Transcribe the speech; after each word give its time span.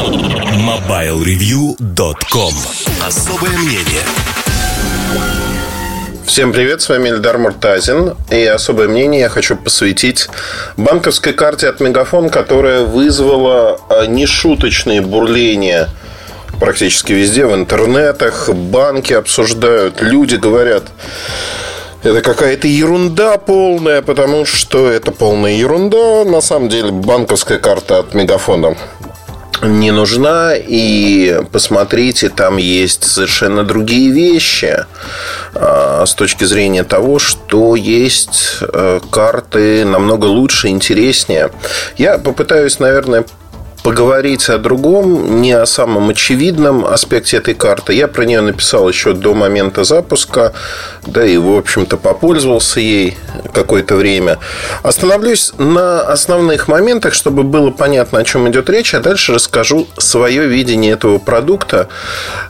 MobileReview.com 0.00 2.54
Особое 3.06 3.50
мнение 3.50 4.00
Всем 6.24 6.54
привет, 6.54 6.80
с 6.80 6.88
вами 6.88 7.10
Эльдар 7.10 7.36
Муртазин. 7.36 8.14
И 8.30 8.42
особое 8.44 8.88
мнение 8.88 9.20
я 9.20 9.28
хочу 9.28 9.56
посвятить 9.56 10.30
банковской 10.78 11.34
карте 11.34 11.68
от 11.68 11.80
Мегафон, 11.80 12.30
которая 12.30 12.84
вызвала 12.84 13.78
а, 13.90 14.06
нешуточные 14.06 15.02
бурления 15.02 15.90
практически 16.58 17.12
везде, 17.12 17.44
в 17.44 17.54
интернетах, 17.54 18.48
банки 18.48 19.12
обсуждают, 19.12 20.00
люди 20.00 20.36
говорят, 20.36 20.84
это 22.02 22.22
какая-то 22.22 22.66
ерунда 22.66 23.36
полная, 23.36 24.00
потому 24.00 24.46
что 24.46 24.88
это 24.88 25.12
полная 25.12 25.52
ерунда. 25.52 26.24
На 26.24 26.40
самом 26.40 26.70
деле 26.70 26.90
банковская 26.90 27.58
карта 27.58 27.98
от 27.98 28.14
Мегафона 28.14 28.74
не 29.62 29.90
нужна. 29.90 30.52
И 30.56 31.42
посмотрите, 31.52 32.28
там 32.28 32.56
есть 32.56 33.04
совершенно 33.04 33.64
другие 33.64 34.10
вещи 34.10 34.84
а, 35.54 36.04
с 36.06 36.14
точки 36.14 36.44
зрения 36.44 36.84
того, 36.84 37.18
что 37.18 37.76
есть 37.76 38.58
э, 38.60 39.00
карты 39.10 39.84
намного 39.84 40.26
лучше, 40.26 40.68
интереснее. 40.68 41.50
Я 41.96 42.18
попытаюсь, 42.18 42.78
наверное, 42.78 43.24
поговорить 43.82 44.48
о 44.48 44.58
другом, 44.58 45.40
не 45.40 45.52
о 45.52 45.66
самом 45.66 46.10
очевидном 46.10 46.84
аспекте 46.84 47.38
этой 47.38 47.54
карты. 47.54 47.94
Я 47.94 48.08
про 48.08 48.24
нее 48.24 48.40
написал 48.40 48.88
еще 48.88 49.12
до 49.12 49.34
момента 49.34 49.84
запуска, 49.84 50.52
да 51.06 51.24
и, 51.24 51.36
в 51.36 51.56
общем-то, 51.56 51.96
попользовался 51.96 52.80
ей 52.80 53.16
какое-то 53.52 53.96
время. 53.96 54.38
Остановлюсь 54.82 55.52
на 55.58 56.00
основных 56.02 56.68
моментах, 56.68 57.14
чтобы 57.14 57.42
было 57.42 57.70
понятно, 57.70 58.20
о 58.20 58.24
чем 58.24 58.48
идет 58.48 58.68
речь, 58.70 58.94
а 58.94 59.00
дальше 59.00 59.34
расскажу 59.34 59.86
свое 59.98 60.46
видение 60.46 60.92
этого 60.92 61.18
продукта 61.18 61.88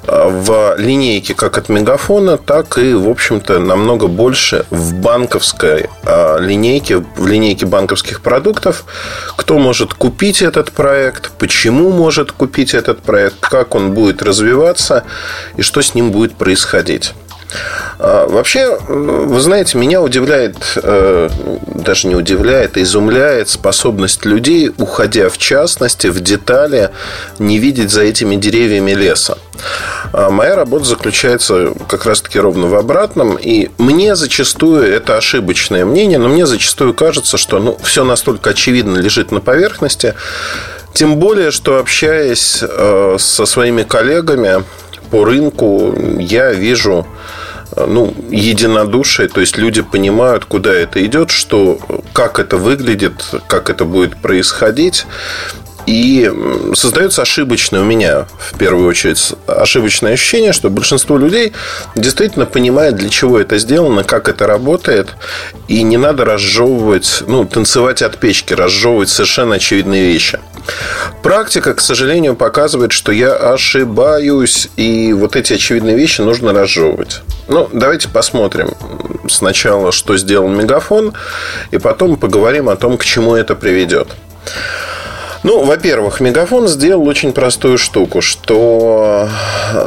а, 0.07 0.29
в 0.29 0.77
линейке 0.79 1.35
как 1.35 1.59
от 1.59 1.69
Мегафона, 1.69 2.37
так 2.37 2.79
и, 2.79 2.95
в 2.95 3.09
общем-то, 3.09 3.59
намного 3.59 4.07
больше 4.07 4.67
в 4.71 4.95
банковской 4.95 5.89
а, 6.05 6.39
линейке, 6.39 7.05
в 7.17 7.27
линейке 7.27 7.67
банковских 7.67 8.21
продуктов. 8.21 8.85
Кто 9.37 9.59
может 9.59 9.95
купить 9.95 10.43
этот 10.43 10.73
проект, 10.73 11.20
проект, 11.21 11.39
почему 11.39 11.91
может 11.91 12.33
купить 12.33 12.75
этот 12.75 13.03
проект, 13.03 13.41
как 13.41 13.75
он 13.75 13.93
будет 13.93 14.23
развиваться 14.23 15.05
и 15.57 15.63
что 15.63 15.83
с 15.83 15.95
ним 15.95 16.11
будет 16.11 16.35
происходить. 16.35 17.13
А, 17.99 18.27
вообще, 18.29 18.79
вы 18.89 19.41
знаете, 19.41 19.77
меня 19.77 20.01
удивляет, 20.01 20.57
э, 20.77 21.29
даже 21.75 22.09
не 22.09 22.15
удивляет, 22.15 22.77
а 22.77 22.83
изумляет 22.83 23.49
способность 23.49 24.25
людей, 24.25 24.71
уходя 24.79 25.29
в 25.29 25.37
частности, 25.37 26.07
в 26.07 26.21
детали, 26.21 26.91
не 27.39 27.59
видеть 27.59 27.91
за 27.91 28.03
этими 28.03 28.37
деревьями 28.37 28.93
леса. 28.93 29.37
А 30.13 30.31
моя 30.31 30.55
работа 30.55 30.85
заключается 30.85 31.73
как 31.89 32.07
раз-таки 32.07 32.39
ровно 32.39 32.69
в 32.69 32.75
обратном. 32.75 33.37
И 33.37 33.71
мне 33.79 34.17
зачастую, 34.17 34.85
это 34.85 35.17
ошибочное 35.17 35.85
мнение, 35.85 36.19
но 36.19 36.29
мне 36.29 36.47
зачастую 36.47 36.95
кажется, 36.95 37.37
что 37.37 37.59
ну, 37.59 37.79
все 37.83 38.05
настолько 38.05 38.51
очевидно 38.51 38.97
лежит 38.97 39.33
на 39.33 39.41
поверхности, 39.41 40.15
тем 40.93 41.17
более, 41.17 41.51
что 41.51 41.79
общаясь 41.79 42.63
э, 42.63 43.17
со 43.19 43.47
своими 43.47 43.83
коллегами 43.83 44.65
по 45.11 45.25
рынку, 45.25 45.95
я 46.19 46.53
вижу 46.53 47.07
э, 47.77 47.87
ну, 47.87 48.15
единодушие, 48.31 49.29
то 49.29 49.41
есть 49.41 49.57
люди 49.57 49.83
понимают, 49.83 50.45
куда 50.45 50.73
это 50.73 51.05
идет, 51.05 51.31
что, 51.31 51.79
как 52.13 52.39
это 52.39 52.57
выглядит, 52.57 53.25
как 53.47 53.71
это 53.71 53.85
будет 53.85 54.17
происходить. 54.17 55.07
И 55.91 56.33
создается 56.75 57.23
ошибочное 57.23 57.81
у 57.81 57.85
меня, 57.85 58.29
в 58.39 58.57
первую 58.57 58.89
очередь, 58.89 59.33
ошибочное 59.49 60.13
ощущение, 60.13 60.53
что 60.53 60.71
большинство 60.71 61.19
людей 61.19 61.53
действительно 61.97 62.47
понимает, 62.47 62.95
для 62.95 63.09
чего 63.09 63.41
это 63.41 63.59
сделано, 63.59 64.05
как 64.05 64.29
это 64.29 64.47
работает. 64.47 65.09
И 65.67 65.83
не 65.83 65.97
надо 65.97 66.25
разжевывать, 66.25 67.25
ну, 67.27 67.45
танцевать 67.45 68.03
от 68.03 68.19
печки, 68.19 68.55
разжевывать 68.55 69.09
совершенно 69.09 69.57
очевидные 69.57 70.13
вещи. 70.13 70.39
Практика, 71.25 71.75
к 71.75 71.81
сожалению, 71.81 72.37
показывает, 72.37 72.93
что 72.93 73.11
я 73.11 73.35
ошибаюсь, 73.35 74.69
и 74.77 75.13
вот 75.13 75.35
эти 75.35 75.55
очевидные 75.55 75.97
вещи 75.97 76.21
нужно 76.21 76.53
разжевывать. 76.53 77.23
Ну, 77.49 77.69
давайте 77.73 78.09
посмотрим 78.09 78.75
сначала, 79.29 79.91
что 79.91 80.17
сделал 80.17 80.47
Мегафон, 80.47 81.15
и 81.73 81.79
потом 81.79 82.15
поговорим 82.15 82.69
о 82.69 82.77
том, 82.77 82.97
к 82.97 83.05
чему 83.05 83.35
это 83.35 83.57
приведет. 83.57 84.07
Ну, 85.43 85.65
во-первых, 85.65 86.21
Мегафон 86.21 86.69
сделал 86.69 87.07
очень 87.09 87.33
простую 87.33 87.79
штуку, 87.79 88.21
что 88.21 89.27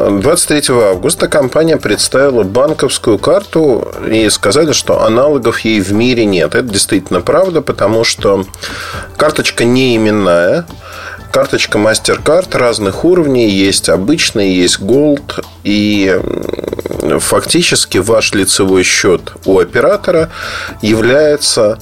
23 0.10 0.76
августа 0.76 1.28
компания 1.28 1.78
представила 1.78 2.42
банковскую 2.42 3.20
карту 3.20 3.88
и 4.10 4.30
сказали, 4.30 4.72
что 4.72 5.04
аналогов 5.04 5.60
ей 5.60 5.80
в 5.80 5.94
мире 5.94 6.26
нет. 6.26 6.56
Это 6.56 6.68
действительно 6.68 7.22
правда, 7.22 7.62
потому 7.62 8.04
что 8.04 8.46
карточка 9.16 9.64
не 9.64 9.96
именная, 9.96 10.66
карточка 11.32 11.78
MasterCard 11.78 12.58
разных 12.58 13.06
уровней. 13.06 13.48
Есть 13.48 13.90
обычный, 13.90 14.54
есть 14.54 14.80
Gold. 14.80 15.46
И 15.64 16.20
фактически 17.20 18.00
ваш 18.00 18.34
лицевой 18.34 18.84
счет 18.84 19.34
у 19.46 19.60
оператора 19.60 20.32
является 20.82 21.78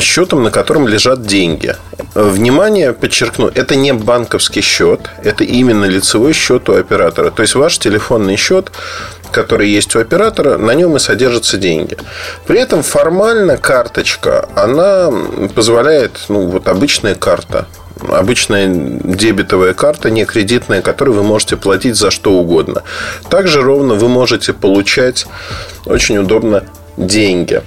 счетом, 0.00 0.42
на 0.42 0.50
котором 0.50 0.88
лежат 0.88 1.26
деньги. 1.26 1.74
Внимание, 2.14 2.92
подчеркну, 2.92 3.50
это 3.54 3.76
не 3.76 3.92
банковский 3.92 4.60
счет, 4.60 5.10
это 5.22 5.44
именно 5.44 5.84
лицевой 5.84 6.32
счет 6.32 6.68
у 6.68 6.74
оператора. 6.74 7.30
То 7.30 7.42
есть 7.42 7.54
ваш 7.54 7.78
телефонный 7.78 8.36
счет, 8.36 8.70
который 9.32 9.68
есть 9.68 9.96
у 9.96 10.00
оператора, 10.00 10.58
на 10.58 10.74
нем 10.74 10.96
и 10.96 11.00
содержатся 11.00 11.56
деньги. 11.56 11.96
При 12.46 12.60
этом 12.60 12.82
формально 12.82 13.56
карточка, 13.56 14.48
она 14.54 15.10
позволяет, 15.54 16.20
ну 16.28 16.46
вот 16.46 16.68
обычная 16.68 17.14
карта, 17.16 17.66
обычная 18.08 18.68
дебетовая 18.68 19.74
карта, 19.74 20.10
не 20.10 20.24
кредитная, 20.24 20.82
которой 20.82 21.10
вы 21.10 21.22
можете 21.22 21.56
платить 21.56 21.96
за 21.96 22.10
что 22.10 22.32
угодно. 22.32 22.82
Также 23.28 23.60
ровно 23.60 23.94
вы 23.94 24.08
можете 24.08 24.52
получать 24.52 25.26
очень 25.86 26.18
удобно 26.18 26.64
деньги. 26.96 27.62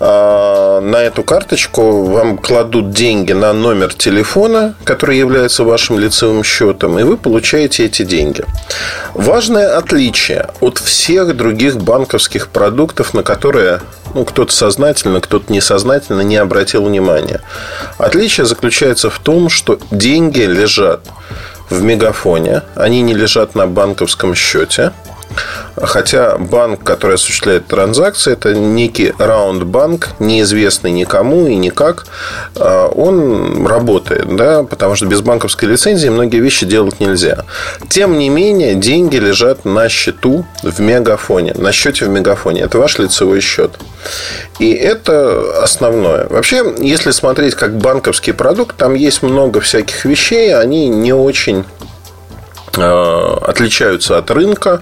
А, 0.00 0.80
на 0.80 0.96
эту 0.96 1.22
карточку 1.22 2.04
вам 2.04 2.38
кладут 2.38 2.90
деньги 2.90 3.32
на 3.32 3.52
номер 3.52 3.94
телефона, 3.94 4.74
который 4.84 5.18
является 5.18 5.64
вашим 5.64 5.98
лицевым 5.98 6.44
счетом, 6.44 6.98
и 6.98 7.02
вы 7.02 7.16
получаете 7.16 7.84
эти 7.84 8.02
деньги. 8.02 8.44
Важное 9.14 9.76
отличие 9.76 10.50
от 10.60 10.78
всех 10.78 11.36
других 11.36 11.76
банковских 11.76 12.48
продуктов, 12.48 13.14
на 13.14 13.22
которые 13.22 13.80
ну, 14.14 14.24
кто-то 14.24 14.52
сознательно, 14.52 15.20
кто-то 15.20 15.52
несознательно 15.52 16.20
не 16.20 16.36
обратил 16.36 16.84
внимания. 16.84 17.40
Отличие 17.98 18.46
заключается 18.46 19.10
в 19.10 19.18
том, 19.18 19.48
что 19.48 19.78
деньги 19.90 20.40
лежат 20.40 21.00
в 21.70 21.82
мегафоне, 21.82 22.62
они 22.74 23.02
не 23.02 23.14
лежат 23.14 23.54
на 23.54 23.66
банковском 23.66 24.34
счете– 24.34 24.92
Хотя 25.76 26.38
банк, 26.38 26.82
который 26.84 27.14
осуществляет 27.14 27.66
транзакции, 27.66 28.32
это 28.32 28.54
некий 28.54 29.12
раунд-банк, 29.18 30.10
неизвестный 30.18 30.92
никому 30.92 31.46
и 31.46 31.56
никак. 31.56 32.06
А, 32.56 32.88
он 32.88 33.66
работает, 33.66 34.36
да, 34.36 34.62
потому 34.62 34.94
что 34.94 35.06
без 35.06 35.20
банковской 35.20 35.68
лицензии 35.68 36.08
многие 36.08 36.40
вещи 36.40 36.66
делать 36.66 37.00
нельзя. 37.00 37.44
Тем 37.88 38.18
не 38.18 38.28
менее, 38.28 38.74
деньги 38.74 39.16
лежат 39.16 39.64
на 39.64 39.88
счету 39.88 40.46
в 40.62 40.80
мегафоне, 40.80 41.54
на 41.54 41.72
счете 41.72 42.04
в 42.04 42.08
мегафоне. 42.08 42.62
Это 42.62 42.78
ваш 42.78 42.98
лицевой 42.98 43.40
счет. 43.40 43.72
И 44.58 44.72
это 44.72 45.62
основное. 45.62 46.26
Вообще, 46.28 46.74
если 46.78 47.10
смотреть 47.10 47.54
как 47.54 47.76
банковский 47.76 48.32
продукт, 48.32 48.76
там 48.76 48.94
есть 48.94 49.22
много 49.22 49.60
всяких 49.60 50.04
вещей, 50.04 50.54
они 50.54 50.88
не 50.88 51.12
очень 51.12 51.64
отличаются 52.76 54.18
от 54.18 54.30
рынка. 54.30 54.80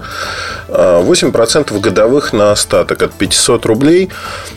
8% 0.67 1.79
годовых 1.79 2.33
на 2.33 2.51
остаток 2.51 3.01
от 3.01 3.13
500 3.13 3.65
рублей, 3.65 4.09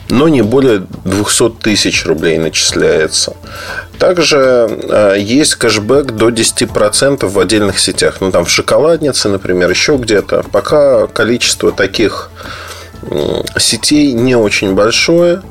но 0.08 0.28
не 0.28 0.42
более 0.42 0.86
200 1.04 1.50
тысяч 1.62 2.06
рублей 2.06 2.38
начисляется. 2.38 3.34
Также 3.98 4.36
э, 4.36 5.16
есть 5.18 5.54
кэшбэк 5.56 6.12
до 6.12 6.28
10% 6.28 7.26
в 7.26 7.38
отдельных 7.38 7.78
сетях. 7.78 8.16
Ну, 8.20 8.30
там 8.30 8.44
в 8.44 8.50
шоколаднице, 8.50 9.28
например, 9.28 9.70
еще 9.70 9.96
где-то. 9.96 10.44
Пока 10.52 11.06
количество 11.06 11.72
таких 11.72 12.30
сетей 13.58 14.12
не 14.12 14.36
очень 14.36 14.74
большое, 14.74 15.42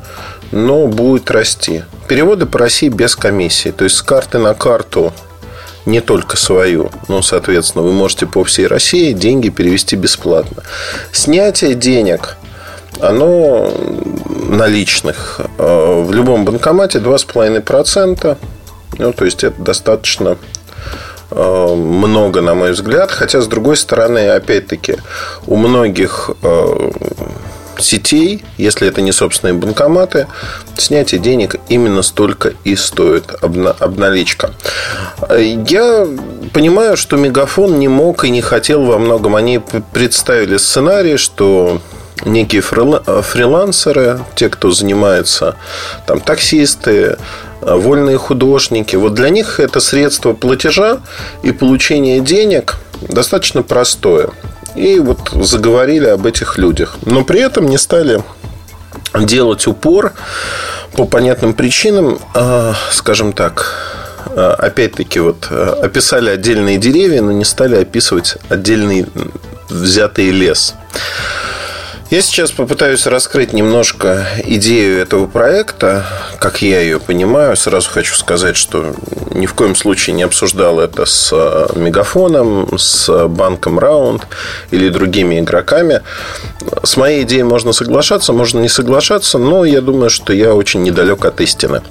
но 0.51 0.87
будет 0.87 1.31
расти. 1.31 1.83
Переводы 2.07 2.45
по 2.45 2.59
России 2.59 2.89
без 2.89 3.15
комиссии. 3.15 3.69
То 3.69 3.83
есть 3.83 3.97
с 3.97 4.01
карты 4.01 4.37
на 4.37 4.53
карту 4.53 5.13
не 5.85 6.01
только 6.01 6.37
свою. 6.37 6.91
Ну, 7.07 7.21
соответственно, 7.21 7.83
вы 7.83 7.93
можете 7.93 8.25
по 8.25 8.43
всей 8.43 8.67
России 8.67 9.13
деньги 9.13 9.49
перевести 9.49 9.95
бесплатно. 9.95 10.63
Снятие 11.11 11.75
денег, 11.75 12.37
оно 12.99 13.71
наличных 14.49 15.41
э, 15.57 16.03
в 16.03 16.11
любом 16.13 16.45
банкомате 16.45 16.99
2,5%. 16.99 18.37
Ну, 18.97 19.13
то 19.13 19.25
есть 19.25 19.43
это 19.43 19.61
достаточно 19.61 20.37
э, 21.31 21.75
много, 21.75 22.41
на 22.41 22.55
мой 22.55 22.71
взгляд. 22.71 23.11
Хотя, 23.11 23.41
с 23.41 23.47
другой 23.47 23.77
стороны, 23.77 24.29
опять-таки, 24.29 24.97
у 25.47 25.55
многих 25.55 26.31
э, 26.41 26.91
сетей, 27.81 28.43
если 28.57 28.87
это 28.87 29.01
не 29.01 29.11
собственные 29.11 29.53
банкоматы, 29.55 30.27
снятие 30.77 31.19
денег 31.19 31.55
именно 31.69 32.01
столько 32.01 32.53
и 32.63 32.75
стоит 32.75 33.25
обналичка. 33.41 34.51
Я 35.29 36.07
понимаю, 36.53 36.97
что 36.97 37.17
Мегафон 37.17 37.79
не 37.79 37.87
мог 37.87 38.23
и 38.25 38.29
не 38.29 38.41
хотел 38.41 38.85
во 38.85 38.97
многом. 38.97 39.35
Они 39.35 39.61
представили 39.93 40.57
сценарий, 40.57 41.17
что 41.17 41.81
некие 42.23 42.61
фрилансеры, 42.61 44.19
те, 44.35 44.49
кто 44.49 44.71
занимается, 44.71 45.55
там, 46.07 46.19
таксисты, 46.21 47.17
вольные 47.61 48.17
художники. 48.17 48.95
Вот 48.95 49.13
для 49.15 49.29
них 49.29 49.59
это 49.59 49.79
средство 49.79 50.33
платежа 50.33 50.99
и 51.43 51.51
получения 51.51 52.19
денег 52.19 52.77
достаточно 53.01 53.63
простое. 53.63 54.29
И 54.75 54.99
вот 54.99 55.31
заговорили 55.33 56.07
об 56.07 56.25
этих 56.25 56.57
людях. 56.57 56.97
Но 57.05 57.23
при 57.23 57.39
этом 57.39 57.67
не 57.67 57.77
стали 57.77 58.23
делать 59.13 59.65
упор 59.67 60.13
по 60.93 61.05
понятным 61.05 61.53
причинам, 61.53 62.19
а, 62.33 62.73
скажем 62.91 63.33
так, 63.33 63.73
а, 64.27 64.53
опять-таки 64.53 65.19
вот 65.19 65.47
а, 65.49 65.79
описали 65.83 66.29
отдельные 66.29 66.77
деревья, 66.77 67.21
но 67.21 67.31
не 67.31 67.45
стали 67.45 67.75
описывать 67.75 68.37
отдельный 68.49 69.05
взятый 69.69 70.31
лес. 70.31 70.75
Я 72.11 72.21
сейчас 72.21 72.51
попытаюсь 72.51 73.07
раскрыть 73.07 73.51
немножко 73.51 74.27
идею 74.45 74.99
этого 74.99 75.25
проекта, 75.25 76.05
как 76.39 76.61
я 76.61 76.79
ее 76.79 76.99
понимаю. 76.99 77.57
Сразу 77.57 77.89
хочу 77.89 78.13
сказать, 78.13 78.55
что 78.55 78.93
ни 79.31 79.47
в 79.47 79.55
коем 79.55 79.75
случае 79.75 80.15
не 80.15 80.21
обсуждал 80.21 80.79
это 80.79 81.05
с 81.05 81.31
э, 81.33 81.67
Мегафоном, 81.75 82.77
с 82.77 83.27
банком 83.27 83.79
Раунд 83.79 84.27
или 84.69 84.89
другими 84.89 85.39
игроками. 85.39 86.03
С 86.83 86.95
моей 86.95 87.23
идеей 87.23 87.43
можно 87.43 87.73
соглашаться, 87.73 88.33
можно 88.33 88.59
не 88.59 88.69
соглашаться, 88.69 89.39
но 89.39 89.65
я 89.65 89.81
думаю, 89.81 90.11
что 90.11 90.31
я 90.31 90.53
очень 90.53 90.83
недалек 90.83 91.25
от 91.25 91.41
истины. 91.41 91.81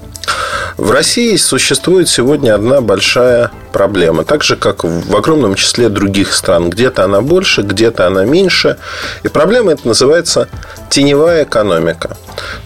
В 0.76 0.90
России 0.90 1.36
существует 1.36 2.08
сегодня 2.08 2.54
одна 2.54 2.80
большая 2.80 3.50
проблема, 3.72 4.24
так 4.24 4.42
же, 4.42 4.56
как 4.56 4.84
в 4.84 5.16
огромном 5.16 5.54
числе 5.54 5.88
других 5.88 6.32
стран. 6.32 6.70
Где-то 6.70 7.04
она 7.04 7.20
больше, 7.20 7.62
где-то 7.62 8.06
она 8.06 8.24
меньше. 8.24 8.78
И 9.22 9.28
проблема 9.28 9.72
эта 9.72 9.86
называется 9.86 10.48
теневая 10.90 11.44
экономика. 11.44 12.16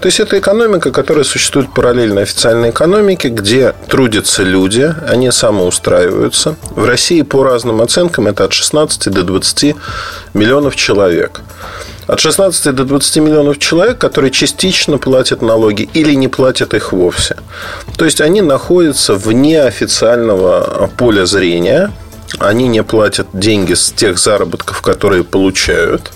То 0.01 0.07
есть, 0.07 0.21
это 0.21 0.39
экономика, 0.39 0.91
которая 0.91 1.25
существует 1.25 1.73
параллельно 1.73 2.23
официальной 2.23 2.71
экономике, 2.71 3.29
где 3.29 3.75
трудятся 3.89 4.43
люди, 4.43 4.95
они 5.07 5.31
самоустраиваются. 5.31 6.57
В 6.71 6.85
России, 6.85 7.23
по 7.23 7.45
разным 7.45 7.83
оценкам, 7.83 8.27
это 8.27 8.45
от 8.45 8.53
16 8.53 9.13
до 9.13 9.23
20 9.23 9.77
миллионов 10.35 10.77
человек 10.77 11.43
от 12.09 12.21
16 12.21 12.75
до 12.75 12.85
20 12.85 13.17
миллионов 13.17 13.59
человек, 13.59 13.99
которые 13.99 14.31
частично 14.31 14.99
платят 14.99 15.43
налоги 15.43 15.89
или 15.95 16.15
не 16.15 16.29
платят 16.29 16.75
их 16.75 16.93
вовсе. 16.93 17.37
То 17.97 18.07
есть 18.07 18.21
они 18.21 18.41
находятся 18.41 19.15
вне 19.15 19.63
официального 19.63 20.91
поля 20.97 21.27
зрения, 21.27 21.93
они 22.39 22.67
не 22.67 22.83
платят 22.83 23.27
деньги 23.33 23.75
с 23.75 23.93
тех 23.93 24.19
заработков, 24.19 24.81
которые 24.81 25.23
получают. 25.23 26.11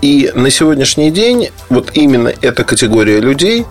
И 0.00 0.32
на 0.34 0.50
сегодняшний 0.50 1.10
день 1.10 1.50
вот 1.68 1.90
именно 1.94 2.32
эта 2.40 2.64
категория 2.64 3.20
людей 3.20 3.66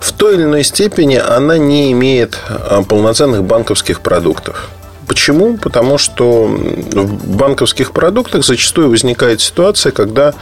в 0.00 0.12
той 0.12 0.34
или 0.34 0.44
иной 0.44 0.64
степени 0.64 1.16
она 1.16 1.58
не 1.58 1.90
имеет 1.92 2.38
а, 2.48 2.82
полноценных 2.82 3.42
банковских 3.42 4.00
продуктов. 4.00 4.70
Почему? 5.08 5.56
Потому 5.56 5.96
что 5.96 6.44
в 6.44 7.36
банковских 7.36 7.92
продуктах 7.92 8.44
зачастую 8.44 8.90
возникает 8.90 9.40
ситуация, 9.40 9.90
когда 9.90 10.34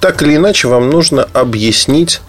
так 0.00 0.22
или 0.22 0.36
иначе 0.36 0.68
вам 0.68 0.90
нужно 0.90 1.28
объяснить 1.32 2.20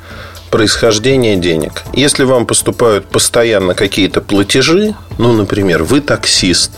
происхождение 0.50 1.38
денег. 1.38 1.84
Если 1.94 2.24
вам 2.24 2.46
поступают 2.46 3.06
постоянно 3.06 3.76
какие-то 3.76 4.22
платежи, 4.22 4.96
ну, 5.18 5.32
например, 5.34 5.84
вы 5.84 6.02
таксист, 6.02 6.72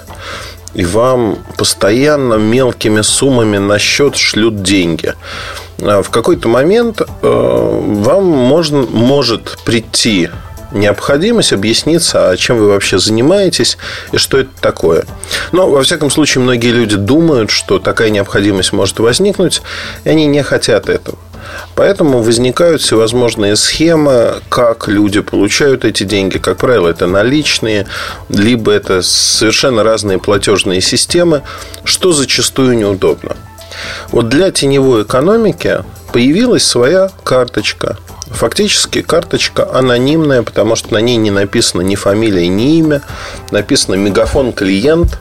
и 0.73 0.83
вам 0.85 1.39
постоянно 1.57 2.35
мелкими 2.35 3.01
суммами 3.01 3.57
на 3.57 3.79
счет 3.79 4.15
шлют 4.15 4.63
деньги. 4.63 5.13
А 5.81 6.01
в 6.01 6.09
какой-то 6.09 6.49
момент 6.49 7.01
э, 7.01 7.05
вам 7.21 8.25
можно, 8.25 8.81
может 8.81 9.59
прийти 9.65 10.29
необходимость 10.73 11.53
объясниться, 11.53 12.29
а 12.29 12.37
чем 12.37 12.57
вы 12.57 12.67
вообще 12.69 12.99
занимаетесь 12.99 13.77
и 14.11 14.17
что 14.17 14.39
это 14.39 14.49
такое. 14.61 15.05
Но, 15.51 15.69
во 15.69 15.81
всяком 15.83 16.09
случае, 16.09 16.43
многие 16.43 16.71
люди 16.71 16.95
думают, 16.95 17.51
что 17.51 17.79
такая 17.79 18.09
необходимость 18.09 18.73
может 18.73 18.99
возникнуть, 18.99 19.61
и 20.03 20.09
они 20.09 20.25
не 20.25 20.43
хотят 20.43 20.89
этого. 20.89 21.17
Поэтому 21.75 22.21
возникают 22.21 22.81
всевозможные 22.81 23.55
схемы, 23.55 24.35
как 24.49 24.87
люди 24.87 25.21
получают 25.21 25.85
эти 25.85 26.03
деньги. 26.03 26.37
Как 26.37 26.57
правило, 26.57 26.87
это 26.87 27.07
наличные, 27.07 27.87
либо 28.29 28.71
это 28.71 29.01
совершенно 29.01 29.83
разные 29.83 30.19
платежные 30.19 30.81
системы, 30.81 31.43
что 31.83 32.13
зачастую 32.13 32.77
неудобно. 32.77 33.35
Вот 34.11 34.29
для 34.29 34.51
теневой 34.51 35.03
экономики 35.03 35.83
появилась 36.11 36.63
своя 36.63 37.09
карточка. 37.23 37.97
Фактически 38.33 39.01
карточка 39.01 39.69
анонимная, 39.71 40.43
потому 40.43 40.75
что 40.75 40.93
на 40.93 40.97
ней 40.97 41.17
не 41.17 41.31
написано 41.31 41.81
ни 41.81 41.95
фамилия, 41.95 42.47
ни 42.47 42.79
имя. 42.79 43.01
Написано 43.51 43.95
мегафон 43.95 44.53
клиент. 44.53 45.19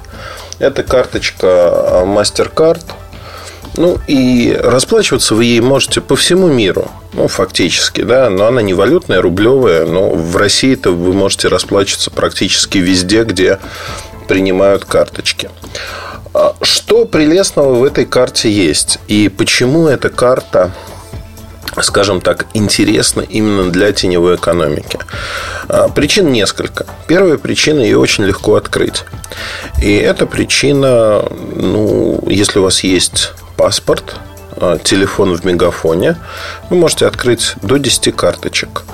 Это 0.59 0.83
карточка 0.83 1.47
а, 1.47 2.05
MasterCard. 2.05 2.83
Ну, 3.77 3.99
и 4.07 4.59
расплачиваться 4.59 5.35
вы 5.35 5.45
ей 5.45 5.61
можете 5.61 6.01
по 6.01 6.17
всему 6.17 6.49
миру. 6.49 6.91
Ну, 7.13 7.29
фактически, 7.29 8.03
да. 8.03 8.31
Но 8.31 8.47
она 8.47 8.63
не 8.63 8.75
валютная, 8.75 9.21
рублевая. 9.21 9.87
Но 9.87 10.11
в 10.11 10.37
России-то 10.37 10.91
вы 10.91 11.13
можете 11.13 11.49
расплачиваться 11.49 12.11
практически 12.11 12.79
везде, 12.79 13.25
где 13.25 13.59
принимают 14.27 14.85
карточки. 14.85 15.51
А 16.35 16.55
что 16.63 17.05
прелестного 17.05 17.75
в 17.75 17.85
этой 17.85 18.07
карте 18.07 18.51
есть? 18.51 18.99
И 19.07 19.29
почему 19.29 19.87
эта 19.87 20.09
карта 20.09 20.71
скажем 21.81 22.21
так, 22.21 22.47
интересна 22.55 23.23
именно 23.23 23.71
для 23.71 23.93
теневой 23.93 24.37
экономики? 24.37 24.99
А, 25.69 25.89
причин 25.89 26.31
несколько. 26.33 26.87
Первая 27.07 27.39
причина 27.39 27.81
ее 27.81 27.99
очень 27.99 28.25
легко 28.25 28.57
открыть. 28.57 29.05
И 29.81 29.95
эта 29.95 30.27
причина, 30.27 31.25
ну, 31.57 32.23
если 32.27 32.59
у 32.59 32.63
вас 32.63 32.85
есть 32.85 33.33
паспорт, 33.57 34.17
а, 34.57 34.79
телефон 34.79 35.35
в 35.35 35.45
мегафоне, 35.45 36.17
вы 36.69 36.77
можете 36.77 37.07
открыть 37.07 37.55
до 37.63 37.79
10 37.79 38.13
карточек. 38.13 38.85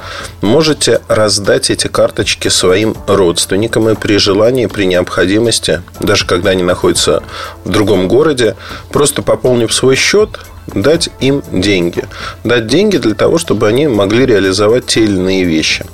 Можете 0.40 1.00
раздать 1.08 1.70
эти 1.70 1.88
карточки 1.88 2.48
своим 2.48 2.96
родственникам 3.06 3.88
и 3.88 3.94
при 3.94 4.18
желании, 4.18 4.66
при 4.66 4.84
необходимости, 4.84 5.82
даже 6.00 6.26
когда 6.26 6.50
они 6.50 6.62
находятся 6.62 7.22
в 7.64 7.70
другом 7.70 8.08
городе, 8.08 8.56
просто 8.90 9.22
пополнив 9.22 9.72
свой 9.72 9.96
счет, 9.96 10.38
дать 10.74 11.10
им 11.20 11.42
деньги. 11.52 12.04
Дать 12.44 12.66
деньги 12.66 12.96
для 12.96 13.14
того, 13.14 13.38
чтобы 13.38 13.68
они 13.68 13.86
могли 13.86 14.26
реализовать 14.26 14.86
те 14.86 15.04
или 15.04 15.14
иные 15.14 15.44
вещи. 15.44 15.84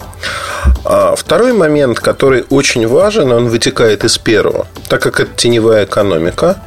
А 0.84 1.14
второй 1.16 1.52
момент, 1.52 2.00
который 2.00 2.44
очень 2.50 2.86
важен, 2.86 3.32
он 3.32 3.48
вытекает 3.48 4.04
из 4.04 4.18
первого. 4.18 4.66
Так 4.88 5.02
как 5.02 5.20
это 5.20 5.34
теневая 5.34 5.84
экономика, 5.84 6.62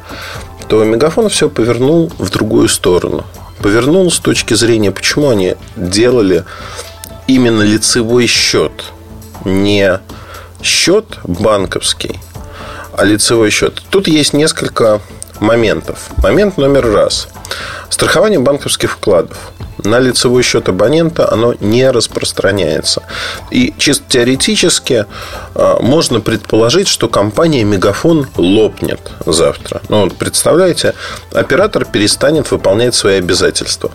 то 0.68 0.84
Мегафон 0.84 1.28
все 1.28 1.48
повернул 1.48 2.12
в 2.18 2.30
другую 2.30 2.68
сторону. 2.68 3.24
Повернул 3.62 4.10
с 4.10 4.18
точки 4.18 4.54
зрения, 4.54 4.92
почему 4.92 5.30
они 5.30 5.56
делали 5.76 6.44
именно 7.26 7.62
лицевой 7.62 8.26
счет, 8.26 8.84
не 9.44 10.00
счет 10.62 11.18
банковский, 11.24 12.20
а 12.92 13.04
лицевой 13.04 13.50
счет. 13.50 13.82
Тут 13.90 14.08
есть 14.08 14.32
несколько 14.32 15.00
моментов. 15.40 16.10
Момент 16.18 16.56
номер 16.58 16.90
раз. 16.92 17.28
Страхование 17.88 18.38
банковских 18.38 18.92
вкладов 18.92 19.52
на 19.84 19.98
лицевой 19.98 20.42
счет 20.42 20.68
абонента 20.68 21.30
оно 21.30 21.54
не 21.60 21.90
распространяется. 21.90 23.02
И 23.50 23.74
чисто 23.78 24.04
теоретически 24.08 25.06
а, 25.54 25.80
можно 25.80 26.20
предположить, 26.20 26.88
что 26.88 27.08
компания 27.08 27.64
Мегафон 27.64 28.26
лопнет 28.36 29.00
завтра. 29.24 29.80
Ну, 29.88 30.04
вот 30.04 30.16
представляете, 30.16 30.94
оператор 31.32 31.84
перестанет 31.84 32.50
выполнять 32.50 32.94
свои 32.94 33.18
обязательства. 33.18 33.90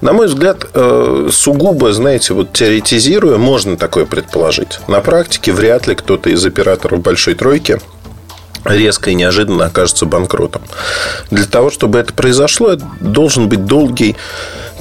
На 0.00 0.12
мой 0.12 0.26
взгляд, 0.26 0.66
э, 0.74 1.28
сугубо, 1.30 1.92
знаете, 1.92 2.34
вот 2.34 2.52
теоретизируя, 2.52 3.38
можно 3.38 3.76
такое 3.76 4.06
предположить. 4.06 4.80
На 4.88 5.00
практике 5.00 5.52
вряд 5.52 5.86
ли 5.86 5.94
кто-то 5.94 6.30
из 6.30 6.44
операторов 6.44 7.00
большой 7.00 7.34
тройки 7.34 7.78
резко 8.64 9.10
и 9.10 9.14
неожиданно 9.14 9.66
окажется 9.66 10.06
банкротом. 10.06 10.62
Для 11.30 11.46
того, 11.46 11.70
чтобы 11.70 11.98
это 11.98 12.12
произошло, 12.12 12.76
должен 13.00 13.48
быть 13.48 13.64
долгий 13.64 14.16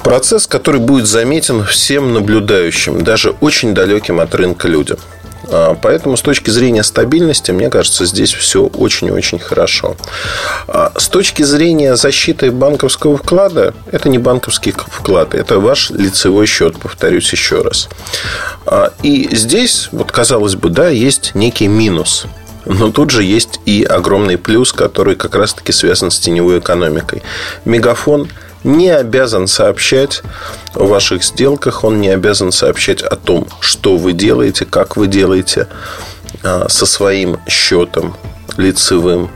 процесс, 0.04 0.48
который 0.48 0.80
будет 0.80 1.08
заметен 1.08 1.64
всем 1.64 2.14
наблюдающим, 2.14 3.04
даже 3.04 3.32
очень 3.42 3.74
далеким 3.74 4.20
от 4.20 4.34
рынка 4.36 4.68
людям. 4.68 4.98
А, 5.52 5.76
поэтому 5.80 6.18
с 6.18 6.22
точки 6.22 6.50
зрения 6.50 6.84
стабильности, 6.84 7.52
мне 7.52 7.70
кажется, 7.70 8.06
здесь 8.06 8.34
все 8.34 8.64
очень-очень 8.64 9.40
хорошо. 9.40 9.96
А, 10.68 10.92
с 10.98 11.08
точки 11.08 11.44
зрения 11.44 11.96
защиты 11.96 12.52
банковского 12.52 13.18
вклада, 13.18 13.74
это 13.92 14.10
не 14.10 14.18
банковский 14.18 14.72
вклад, 14.72 15.34
это 15.36 15.60
ваш 15.60 15.90
лицевой 15.90 16.46
счет, 16.46 16.78
повторюсь 16.78 17.32
еще 17.32 17.62
раз. 17.62 17.90
А, 18.66 18.94
и 19.04 19.36
здесь, 19.36 19.90
вот 19.92 20.12
казалось 20.12 20.56
бы, 20.56 20.70
да, 20.70 20.90
есть 20.90 21.32
некий 21.36 21.68
минус. 21.68 22.26
Но 22.66 22.92
тут 22.92 23.10
же 23.10 23.24
есть 23.24 23.60
и 23.66 23.84
огромный 23.84 24.38
плюс, 24.38 24.72
который 24.72 25.16
как 25.16 25.36
раз-таки 25.36 25.72
связан 25.72 26.12
с 26.12 26.20
теневой 26.20 26.60
экономикой. 26.60 27.24
Мегафон 27.66 28.30
не 28.64 28.90
обязан 28.90 29.48
сообщать 29.48 30.22
о 30.76 30.86
ваших 30.86 31.24
сделках, 31.24 31.84
он 31.84 32.00
не 32.00 32.10
обязан 32.10 32.52
сообщать 32.52 33.02
о 33.02 33.16
том, 33.16 33.48
что 33.60 33.98
вы 33.98 34.14
делаете, 34.14 34.66
как 34.66 34.98
вы 34.98 35.08
делаете 35.08 35.68
а, 36.44 36.68
со 36.70 36.86
своим 36.86 37.40
счетом 37.48 38.16
лицевым. 38.58 39.32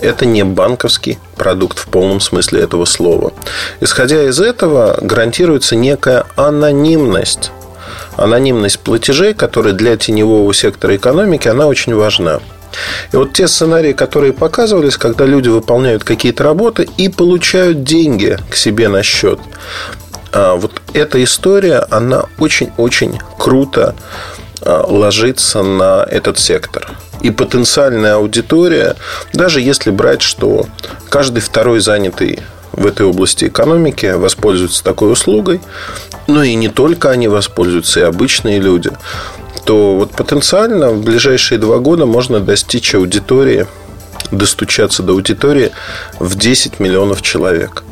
Это 0.00 0.26
не 0.26 0.44
банковский 0.44 1.18
продукт 1.36 1.78
в 1.78 1.86
полном 1.86 2.20
смысле 2.20 2.60
этого 2.60 2.84
слова. 2.84 3.32
Исходя 3.80 4.24
из 4.24 4.40
этого, 4.40 4.98
гарантируется 5.00 5.76
некая 5.76 6.26
анонимность. 6.36 7.52
Анонимность 8.16 8.80
платежей, 8.80 9.34
которая 9.34 9.72
для 9.72 9.96
теневого 9.96 10.52
сектора 10.52 10.96
экономики, 10.96 11.48
она 11.48 11.66
очень 11.66 11.94
важна. 11.94 12.40
И 13.12 13.16
вот 13.16 13.32
те 13.32 13.48
сценарии, 13.48 13.92
которые 13.92 14.32
показывались, 14.32 14.96
когда 14.96 15.24
люди 15.24 15.48
выполняют 15.48 16.04
какие-то 16.04 16.44
работы 16.44 16.88
и 16.96 17.08
получают 17.08 17.84
деньги 17.84 18.38
к 18.50 18.56
себе 18.56 18.88
на 18.88 19.02
счет. 19.02 19.40
А 20.32 20.56
вот 20.56 20.82
эта 20.92 21.22
история, 21.22 21.86
она 21.90 22.24
очень-очень 22.38 23.20
круто 23.38 23.94
а, 24.62 24.84
ложится 24.86 25.62
на 25.62 26.04
этот 26.10 26.38
сектор. 26.38 26.90
И 27.22 27.30
потенциальная 27.30 28.16
аудитория, 28.16 28.96
даже 29.32 29.60
если 29.60 29.90
брать, 29.90 30.22
что 30.22 30.66
каждый 31.08 31.40
второй 31.40 31.80
занятый 31.80 32.40
в 32.72 32.86
этой 32.86 33.06
области 33.06 33.46
экономики 33.46 34.06
воспользуется 34.06 34.82
такой 34.82 35.12
услугой, 35.12 35.60
но 36.26 36.42
и 36.42 36.54
не 36.54 36.68
только 36.68 37.10
они 37.10 37.28
воспользуются, 37.28 38.00
и 38.00 38.02
обычные 38.02 38.58
люди 38.58 38.90
то 39.64 39.96
вот 39.96 40.12
потенциально 40.12 40.90
в 40.90 41.02
ближайшие 41.02 41.58
два 41.58 41.78
года 41.78 42.06
можно 42.06 42.40
достичь 42.40 42.94
аудитории, 42.94 43.66
достучаться 44.30 45.02
до 45.02 45.12
аудитории 45.12 45.72
в 46.18 46.36
10 46.36 46.80
миллионов 46.80 47.22
человек. 47.22 47.84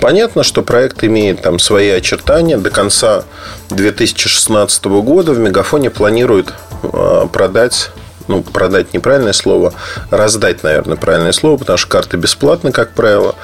Понятно, 0.00 0.42
что 0.42 0.62
проект 0.62 1.04
имеет 1.04 1.42
там 1.42 1.58
свои 1.58 1.90
очертания. 1.90 2.58
До 2.58 2.70
конца 2.70 3.24
2016 3.70 4.84
года 4.86 5.32
в 5.32 5.38
Мегафоне 5.38 5.90
планируют 5.90 6.54
а, 6.82 7.26
продать 7.28 7.90
ну, 8.28 8.42
продать 8.42 8.94
неправильное 8.94 9.32
слово, 9.32 9.74
раздать, 10.10 10.62
наверное, 10.62 10.96
правильное 10.96 11.32
слово, 11.32 11.56
потому 11.56 11.76
что 11.76 11.88
карты 11.88 12.16
бесплатны, 12.16 12.70
как 12.70 12.92
правило, 12.92 13.34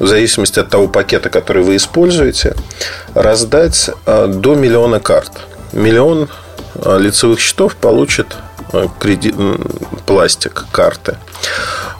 в 0.00 0.06
зависимости 0.06 0.58
от 0.58 0.68
того 0.68 0.88
пакета, 0.88 1.30
который 1.30 1.62
вы 1.62 1.76
используете, 1.76 2.54
раздать 3.14 3.90
а, 4.06 4.26
до 4.26 4.54
миллиона 4.54 5.00
карт. 5.00 5.30
Миллион 5.72 6.28
лицевых 6.98 7.40
счетов 7.40 7.76
получит 7.76 8.36
э, 8.72 8.86
кредит, 8.98 9.34
пластик, 10.06 10.66
карты. 10.72 11.16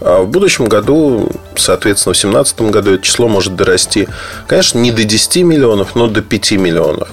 А 0.01 0.23
в 0.23 0.29
будущем 0.29 0.67
году, 0.67 1.31
соответственно, 1.57 2.15
в 2.15 2.19
2017 2.19 2.61
году 2.63 2.95
это 2.95 3.03
число 3.03 3.29
может 3.29 3.57
дорасти, 3.57 4.09
конечно, 4.47 4.79
не 4.79 4.91
до 4.91 5.05
10 5.05 5.37
миллионов, 5.45 5.95
но 5.95 6.09
до 6.09 6.23
5 6.23 6.53
миллионов. 6.53 7.09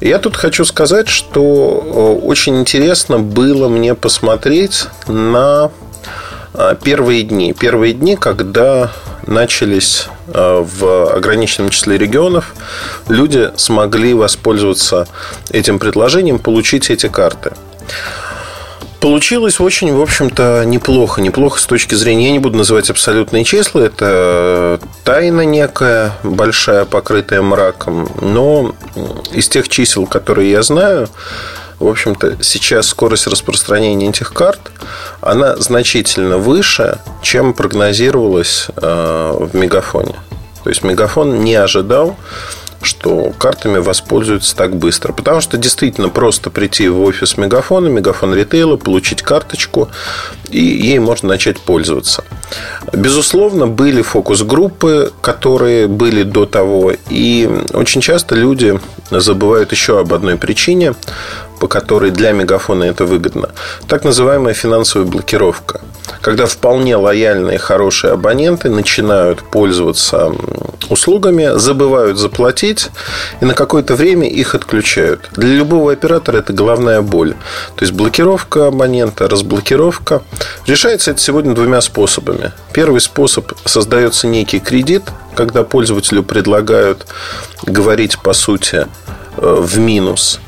Я 0.00 0.18
тут 0.18 0.36
хочу 0.36 0.64
сказать, 0.64 1.08
что 1.08 2.20
э, 2.22 2.26
очень 2.26 2.60
интересно 2.60 3.18
было 3.18 3.68
мне 3.68 3.94
посмотреть 3.94 4.86
на 5.06 5.70
первые 6.82 7.22
дни. 7.22 7.52
Первые 7.52 7.92
дни, 7.92 8.16
когда 8.16 8.90
начались 9.26 10.06
э, 10.08 10.15
в 10.26 11.14
ограниченном 11.14 11.70
числе 11.70 11.98
регионов, 11.98 12.54
люди 13.08 13.50
смогли 13.56 14.14
воспользоваться 14.14 15.06
этим 15.50 15.78
предложением, 15.78 16.38
получить 16.38 16.90
эти 16.90 17.08
карты. 17.08 17.52
Получилось 19.00 19.60
очень, 19.60 19.94
в 19.94 20.00
общем-то, 20.00 20.64
неплохо. 20.64 21.20
Неплохо 21.20 21.60
с 21.60 21.66
точки 21.66 21.94
зрения, 21.94 22.26
я 22.26 22.32
не 22.32 22.38
буду 22.38 22.56
называть 22.56 22.90
абсолютные 22.90 23.44
числа, 23.44 23.82
это 23.82 24.80
тайна 25.04 25.42
некая, 25.42 26.12
большая, 26.24 26.86
покрытая 26.86 27.42
мраком. 27.42 28.08
Но 28.20 28.74
из 29.32 29.48
тех 29.48 29.68
чисел, 29.68 30.06
которые 30.06 30.50
я 30.50 30.62
знаю, 30.62 31.08
в 31.78 31.86
общем-то, 31.86 32.42
сейчас 32.42 32.88
скорость 32.88 33.26
распространения 33.26 34.08
этих 34.08 34.32
карт, 34.32 34.60
она 35.20 35.56
значительно 35.56 36.38
выше, 36.38 36.98
чем 37.22 37.52
прогнозировалось 37.52 38.68
э, 38.76 39.36
в 39.38 39.54
Мегафоне. 39.54 40.16
То 40.64 40.70
есть 40.70 40.82
Мегафон 40.82 41.44
не 41.44 41.54
ожидал 41.54 42.16
что 42.82 43.32
картами 43.38 43.78
воспользуются 43.78 44.56
так 44.56 44.76
быстро. 44.76 45.12
Потому 45.12 45.40
что 45.40 45.56
действительно 45.56 46.08
просто 46.08 46.50
прийти 46.50 46.88
в 46.88 47.00
офис 47.02 47.36
Мегафона, 47.36 47.88
Мегафон 47.88 48.34
ритейла, 48.34 48.76
получить 48.76 49.22
карточку, 49.22 49.88
и 50.50 50.60
ей 50.60 50.98
можно 50.98 51.28
начать 51.28 51.58
пользоваться. 51.58 52.24
Безусловно, 52.92 53.66
были 53.66 54.02
фокус-группы, 54.02 55.12
которые 55.20 55.88
были 55.88 56.22
до 56.22 56.46
того, 56.46 56.92
и 57.10 57.50
очень 57.72 58.00
часто 58.00 58.34
люди 58.34 58.78
забывают 59.10 59.72
еще 59.72 59.98
об 60.00 60.14
одной 60.14 60.36
причине, 60.36 60.94
по 61.60 61.68
которой 61.68 62.10
для 62.10 62.32
Мегафона 62.32 62.84
это 62.84 63.04
выгодно. 63.04 63.50
Так 63.88 64.04
называемая 64.04 64.54
финансовая 64.54 65.06
блокировка. 65.06 65.80
Когда 66.20 66.46
вполне 66.46 66.96
лояльные, 66.96 67.58
хорошие 67.58 68.12
абоненты 68.12 68.68
начинают 68.68 69.42
пользоваться 69.42 70.32
услугами, 70.88 71.58
забывают 71.58 72.18
заплатить, 72.18 72.90
и 73.40 73.44
на 73.44 73.54
какое-то 73.54 73.94
время 73.94 74.28
их 74.28 74.54
отключают. 74.54 75.28
Для 75.32 75.54
любого 75.54 75.92
оператора 75.92 76.38
это 76.38 76.52
головная 76.52 77.02
боль. 77.02 77.34
То 77.76 77.84
есть 77.84 77.92
блокировка 77.92 78.68
абонента, 78.68 79.28
разблокировка. 79.28 80.22
Решается 80.66 81.10
это 81.10 81.20
сегодня 81.20 81.54
двумя 81.54 81.80
способами. 81.80 82.52
Первый 82.72 83.00
способ– 83.00 83.52
создается 83.64 84.26
некий 84.26 84.60
кредит, 84.60 85.02
когда 85.34 85.64
пользователю 85.64 86.22
предлагают 86.22 87.06
говорить, 87.64 88.18
по 88.18 88.32
сути, 88.32 88.86
э, 89.36 89.56
в 89.60 89.78
минус. 89.78 90.40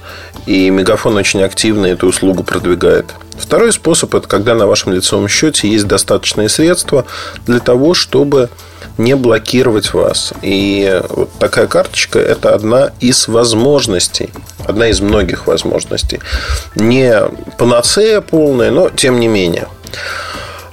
И 0.49 0.71
Мегафон 0.71 1.15
очень 1.15 1.43
активно 1.43 1.85
эту 1.85 2.07
услугу 2.07 2.43
продвигает. 2.43 3.05
Второй 3.39 3.71
способ– 3.71 4.15
это 4.15 4.27
когда 4.27 4.55
на 4.55 4.67
вашем 4.67 4.95
лицевом 4.95 5.29
счете 5.29 5.69
есть 5.69 5.87
достаточные 5.87 6.49
средства 6.49 7.05
для 7.45 7.61
того, 7.61 7.93
чтобы 7.93 8.49
не 8.97 9.15
блокировать 9.15 9.93
вас. 9.93 10.33
И 10.41 11.03
вот 11.11 11.31
такая 11.39 11.67
карточка– 11.67 12.19
это 12.19 12.55
одна 12.55 12.93
из 12.99 13.29
возможностей, 13.29 14.31
одна 14.65 14.89
из 14.89 15.03
многих 15.03 15.47
возможностей. 15.47 16.19
Не 16.75 17.25
панацея 17.59 18.23
полная, 18.23 18.71
но 18.71 18.89
тем 18.89 19.21
не 19.21 19.29
менее. 19.29 19.69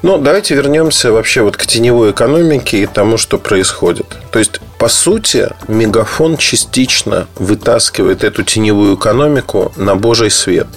Но 0.02 0.18
давайте 0.18 0.56
вернемся 0.56 1.12
вообще 1.12 1.42
вот 1.42 1.58
к 1.58 1.66
теневой 1.66 2.12
экономике 2.12 2.84
и 2.84 2.86
тому, 2.86 3.18
что 3.18 3.38
происходит. 3.38 4.06
То 4.32 4.40
есть, 4.40 4.60
по 4.78 4.88
сути, 4.88 5.50
мегафон 5.68 6.38
частично 6.38 7.28
вытаскивает 7.36 8.24
эту 8.24 8.44
теневую 8.44 8.96
экономику 8.96 9.72
на 9.76 9.96
божий 9.96 10.30
свет. 10.30 10.68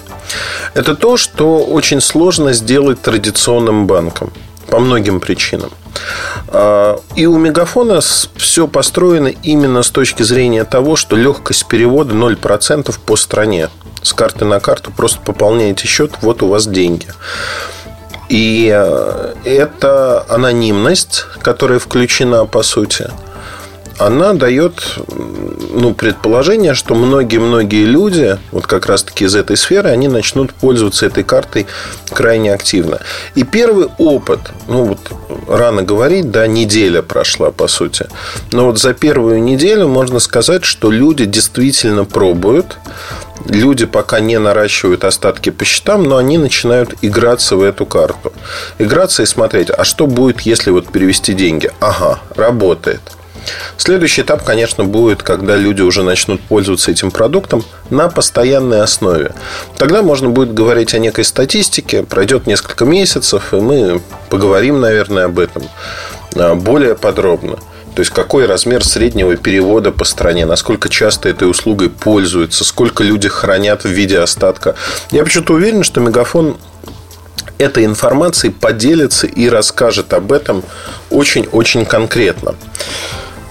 Это 0.75 0.95
то, 0.95 1.17
что 1.17 1.59
очень 1.59 2.01
сложно 2.01 2.53
сделать 2.53 3.01
традиционным 3.01 3.87
банком 3.87 4.33
по 4.69 4.79
многим 4.79 5.21
причинам. 5.21 5.71
А, 6.49 7.01
и 7.17 7.27
у 7.27 7.39
Мегафона 7.39 8.01
все 8.37 8.69
построено 8.69 9.29
именно 9.29 9.83
с 9.83 9.91
точки 9.91 10.23
зрения 10.23 10.65
того, 10.65 10.97
что 10.97 11.17
легкость 11.17 11.67
перевода 11.67 12.15
0% 12.15 12.95
по 13.05 13.17
стране. 13.17 13.69
С 14.03 14.13
карты 14.13 14.45
на 14.45 14.61
карту 14.61 14.93
просто 14.93 15.21
пополняете 15.21 15.87
счет, 15.87 16.13
вот 16.23 16.43
у 16.43 16.49
вас 16.49 16.67
деньги. 16.67 17.07
И 18.29 18.71
э, 18.75 19.35
это 19.45 20.25
анонимность, 20.29 21.25
которая 21.43 21.79
включена 21.79 22.45
по 22.47 22.63
сути– 22.63 23.11
она 23.99 24.33
дает 24.33 24.99
ну, 25.71 25.93
предположение, 25.93 26.75
что 26.75 26.95
многие-многие 26.95 27.85
люди, 27.85 28.39
вот 28.53 28.67
как 28.67 28.87
раз-таки 28.87 29.25
из 29.25 29.35
этой 29.35 29.57
сферы, 29.57 29.91
они 29.91 30.09
начнут 30.09 30.53
пользоваться 30.55 31.07
этой 31.07 31.25
картой 31.25 31.67
крайне 32.11 32.55
активно. 32.55 33.01
И 33.35 33.43
первый 33.43 33.89
опыт, 33.99 34.41
ну 34.69 34.85
вот 34.85 34.99
рано 35.49 35.83
говорить, 35.83 36.31
да, 36.31 36.47
неделя 36.47 37.03
прошла, 37.03 37.51
по 37.51 37.67
сути. 37.67 38.07
Но 38.53 38.67
вот 38.67 38.79
за 38.79 38.95
первую 38.95 39.43
неделю 39.43 39.89
можно 39.89 40.21
сказать, 40.21 40.65
что 40.65 40.91
люди 40.91 41.25
действительно 41.25 42.05
пробуют, 42.05 42.79
люди 43.47 43.85
пока 43.87 44.21
не 44.21 44.39
наращивают 44.39 45.05
остатки 45.05 45.51
по 45.51 45.65
счетам, 45.65 46.05
но 46.05 46.17
они 46.17 46.39
начинают 46.39 46.95
играться 47.03 47.57
в 47.57 47.63
эту 47.63 47.85
карту. 47.85 48.33
Играться 48.79 49.23
и 49.23 49.27
смотреть, 49.27 49.71
а 49.71 49.85
что 49.85 50.07
будет, 50.07 50.43
если 50.43 50.71
вот 50.71 50.89
перевести 50.89 51.33
деньги? 51.33 51.71
Ага, 51.81 52.21
работает– 52.37 53.01
Следующий 53.77 54.23
этап, 54.23 54.45
конечно, 54.45 54.85
будет, 54.85 55.23
когда 55.23 55.57
люди 55.57 55.83
уже 55.83 56.03
начнут 56.03 56.41
пользоваться 56.41 56.91
этим 56.91 57.11
продуктом 57.11 57.65
на 57.91 58.09
постоянной 58.09 58.83
основе. 58.83 59.33
Тогда 59.77 60.03
можно 60.03 60.31
будет 60.31 60.55
говорить 60.55 60.95
о 60.95 60.99
некой 60.99 61.25
статистике, 61.25 62.03
пройдет 62.03 62.47
несколько 62.47 62.85
месяцев, 62.85 63.53
и 63.53 63.57
мы 63.57 64.01
поговорим, 64.31 64.81
наверное, 64.81 65.25
об 65.27 65.39
этом 65.39 65.63
а, 66.35 66.55
более 66.55 66.95
подробно. 66.95 67.59
То 67.95 68.01
есть, 68.01 68.13
какой 68.13 68.47
размер 68.47 68.85
среднего 68.85 69.37
перевода 69.37 69.91
по 69.91 70.05
стране, 70.05 70.47
насколько 70.47 70.89
часто 70.89 71.29
этой 71.29 71.51
услугой 71.51 71.91
пользуются, 71.91 72.65
сколько 72.65 73.03
люди 73.03 73.29
хранят 73.29 73.83
в 73.83 73.89
виде 73.89 74.21
остатка. 74.21 74.77
Я 75.11 75.25
почему-то 75.25 75.55
уверен, 75.55 75.83
что 75.83 76.01
Мегафон 76.01 76.59
этой 77.59 77.85
информацией 77.85 78.53
поделится 78.53 79.27
и 79.27 79.49
расскажет 79.49 80.13
об 80.13 80.33
этом 80.33 80.63
очень-очень 81.11 81.85
конкретно. 81.85 82.55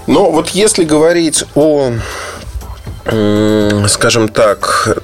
Но 0.08 0.30
вот 0.30 0.48
если 0.48 0.84
говорить 0.84 1.44
о, 1.54 1.92
скажем 3.88 4.28
так, 4.28 4.98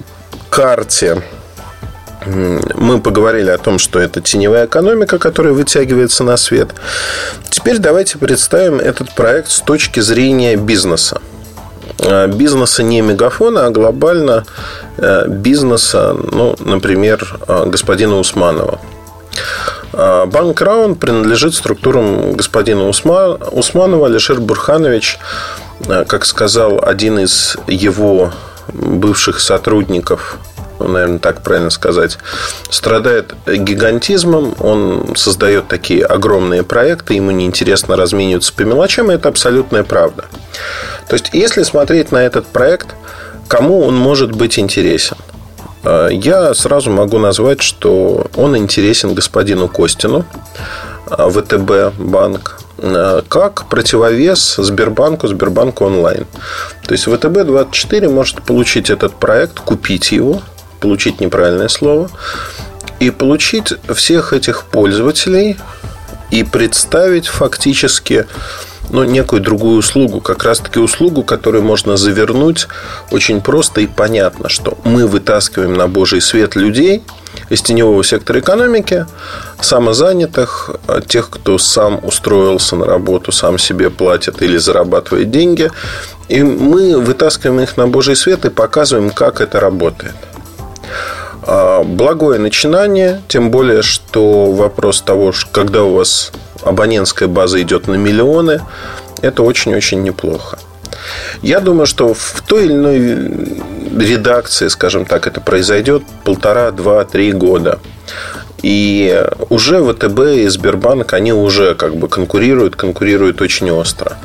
карте 0.49 1.23
мы 2.27 3.03
поговорили 3.03 3.51
о 3.51 3.59
том, 3.59 3.79
что 3.79 3.99
это 3.99 4.23
теневая 4.23 4.65
экономика, 4.65 5.19
которая 5.19 5.53
вытягивается 5.53 6.25
на 6.25 6.39
свет. 6.39 6.71
Теперь 7.51 7.77
давайте 7.77 8.17
представим 8.17 8.81
этот 8.81 9.15
проект 9.15 9.51
с 9.51 9.61
точки 9.61 10.01
зрения 10.01 10.57
бизнеса. 10.57 11.21
А, 11.99 12.27
бизнеса 12.27 12.83
не 12.83 13.03
мегафона, 13.03 13.67
а 13.67 13.71
глобально 13.71 14.47
э, 14.97 15.29
бизнеса, 15.29 16.17
ну, 16.33 16.57
например, 16.61 17.41
э, 17.47 17.67
господина 17.67 18.17
Усманова. 18.19 18.81
А, 19.97 20.27
банк 20.27 20.61
Раун 20.61 20.95
принадлежит 20.97 21.55
структурам 21.55 22.33
господина 22.33 22.89
Усманова. 22.89 24.07
Алишер 24.07 24.41
Бурханович, 24.41 25.19
э, 25.87 26.05
как 26.05 26.25
сказал 26.25 26.83
один 26.85 27.19
из 27.19 27.57
его 27.69 28.33
бывших 28.73 29.41
сотрудников 29.41 30.39
ну, 30.81 30.89
наверное, 30.89 31.21
так 31.21 31.43
правильно 31.43 31.71
сказать, 31.71 32.19
страдает 32.69 33.35
гигантизмом, 33.47 34.57
он 34.59 35.15
создает 35.15 35.69
такие 35.69 36.05
огромные 36.05 36.65
проекты, 36.65 37.15
ему 37.15 37.31
неинтересно 37.31 37.97
размениваться 37.97 38.53
по 38.53 38.63
мелочам, 38.63 39.11
и 39.11 39.15
это 39.15 39.29
абсолютная 39.29 39.85
правда. 39.85 40.25
То 41.09 41.15
есть, 41.15 41.31
если 41.33 41.63
смотреть 41.63 42.11
на 42.11 42.19
этот 42.19 42.47
проект, 42.47 42.89
кому 43.47 43.83
он 43.83 43.95
может 43.95 44.33
быть 44.33 44.59
интересен? 44.59 45.17
А, 45.85 46.09
я 46.09 46.55
сразу 46.55 46.91
могу 46.91 47.19
назвать, 47.19 47.63
что 47.63 48.27
он 48.37 48.57
интересен 48.57 49.15
господину 49.15 49.69
Костину, 49.69 50.25
а, 51.07 51.29
ВТБ 51.29 51.99
банк, 51.99 52.59
а, 52.79 53.23
как 53.29 53.67
противовес 53.69 54.57
Сбербанку, 54.57 55.29
Сбербанку 55.29 55.85
онлайн. 55.85 56.27
То 56.87 56.93
есть 56.93 57.07
ВТБ-24 57.07 58.09
может 58.09 58.43
получить 58.43 58.91
этот 58.91 59.15
проект, 59.15 59.61
купить 59.61 60.13
его, 60.13 60.43
получить 60.81 61.21
неправильное 61.21 61.69
слово, 61.69 62.11
и 63.01 63.11
получить 63.11 63.75
всех 63.95 64.33
этих 64.33 64.65
пользователей 64.65 65.59
и 66.31 66.43
представить 66.45 67.27
фактически 67.27 68.27
ну, 68.91 69.05
некую 69.05 69.41
другую 69.41 69.79
услугу, 69.79 70.21
как 70.21 70.45
раз-таки 70.45 70.79
услугу, 70.79 71.23
которую 71.23 71.65
можно 71.65 71.97
завернуть 71.97 72.69
очень 73.11 73.41
просто 73.41 73.81
и 73.81 73.87
понятно, 73.87 74.49
что 74.49 74.79
мы 74.85 75.07
вытаскиваем 75.07 75.75
на 75.75 75.89
Божий 75.89 76.21
свет 76.21 76.55
людей 76.55 77.03
из 77.49 77.63
теневого 77.63 78.05
сектора 78.05 78.41
экономики, 78.41 79.07
самозанятых, 79.61 80.71
тех, 81.07 81.31
кто 81.31 81.59
сам 81.59 82.01
устроился 82.03 82.77
на 82.77 82.87
работу, 82.87 83.33
сам 83.33 83.59
себе 83.59 83.91
платит 83.91 84.43
или 84.43 84.57
зарабатывает 84.57 85.31
деньги, 85.31 85.71
и 86.29 86.43
мы 86.43 86.99
вытаскиваем 86.99 87.61
их 87.61 87.77
на 87.77 87.87
Божий 87.87 88.17
свет 88.17 88.45
и 88.45 88.51
показываем, 88.51 89.11
как 89.11 89.41
это 89.41 89.61
работает. 89.61 90.15
А, 91.47 91.83
благое 91.83 92.39
начинание, 92.39 93.23
тем 93.29 93.51
более, 93.51 93.83
что 93.83 94.53
вопрос 94.53 95.03
того, 95.03 95.33
когда 95.53 95.85
у 95.85 95.95
вас 95.95 96.33
абонентская 96.65 97.29
база 97.29 97.61
идет 97.63 97.89
на 97.89 97.95
миллионы, 97.95 98.61
это 99.23 99.43
очень-очень 99.43 100.03
неплохо. 100.03 100.59
Я 101.43 101.61
думаю, 101.61 101.87
что 101.87 102.15
в 102.15 102.43
той 102.47 102.65
или 102.65 102.73
иной 102.73 104.07
редакции, 104.07 104.69
скажем 104.69 105.05
так, 105.05 105.27
это 105.27 105.41
произойдет 105.41 106.03
полтора, 106.25 106.71
два, 106.71 107.05
три 107.05 107.33
года. 107.33 107.79
И 108.63 109.23
уже 109.51 109.85
ВТБ 109.85 110.21
и 110.37 110.49
Сбербанк, 110.49 111.13
они 111.13 111.35
уже 111.35 111.75
как 111.75 111.97
бы 111.97 112.09
конкурируют, 112.09 112.77
конкурируют 112.77 113.43
очень 113.43 113.71
остро. 113.71 114.17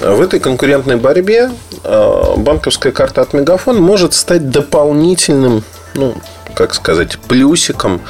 В 0.00 0.20
этой 0.20 0.40
конкурентной 0.40 0.96
борьбе 0.96 1.50
а, 1.84 2.34
банковская 2.36 2.90
карта 2.90 3.22
от 3.22 3.34
Мегафон 3.34 3.80
может 3.80 4.14
стать 4.14 4.50
дополнительным 4.50 5.62
ну, 5.94 6.14
как 6.58 6.74
сказать, 6.74 7.18
плюсиком 7.20 8.00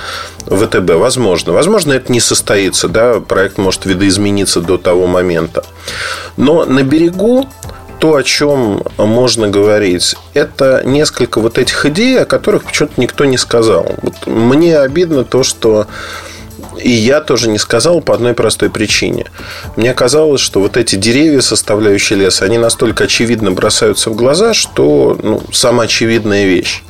ВТБ. 0.46 0.94
Возможно. 0.94 1.52
Возможно, 1.52 1.92
это 1.92 2.10
не 2.10 2.18
состоится. 2.18 2.88
Да? 2.88 3.20
Проект 3.20 3.58
может 3.58 3.84
видоизмениться 3.84 4.62
до 4.62 4.78
того 4.78 5.06
момента. 5.06 5.64
Но 6.38 6.64
на 6.64 6.82
берегу 6.82 7.46
то, 7.98 8.14
о 8.14 8.22
чем 8.22 8.82
можно 8.96 9.48
говорить, 9.48 10.16
это 10.32 10.82
несколько 10.84 11.40
вот 11.40 11.58
этих 11.58 11.84
идей, 11.84 12.22
о 12.22 12.24
которых 12.24 12.64
почему-то 12.64 12.94
никто 12.96 13.26
не 13.26 13.36
сказал. 13.36 13.86
Вот 14.00 14.26
мне 14.26 14.78
обидно 14.78 15.24
то, 15.24 15.42
что 15.42 15.86
и 16.78 16.90
я 16.90 17.20
тоже 17.20 17.48
не 17.48 17.58
сказал 17.58 18.00
по 18.00 18.14
одной 18.14 18.34
простой 18.34 18.70
причине. 18.70 19.26
Мне 19.76 19.94
казалось, 19.94 20.40
что 20.40 20.60
вот 20.60 20.76
эти 20.76 20.96
деревья, 20.96 21.40
составляющие 21.40 22.18
лес, 22.18 22.42
они 22.42 22.58
настолько 22.58 23.04
очевидно 23.04 23.50
бросаются 23.50 24.10
в 24.10 24.14
глаза, 24.14 24.54
что 24.54 25.18
ну, 25.22 25.42
самая 25.52 25.86
очевидная 25.86 26.46
вещь, 26.46 26.82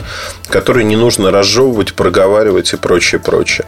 которую 0.49 0.87
не 0.87 0.97
нужно 0.97 1.31
разжевывать, 1.31 1.95
проговаривать 1.95 2.73
и 2.73 2.77
прочее, 2.77 3.21
прочее. 3.21 3.67